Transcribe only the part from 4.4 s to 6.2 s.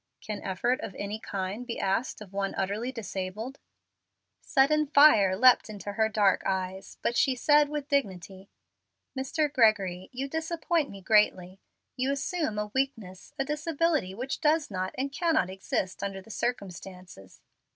Sudden fire leaped into her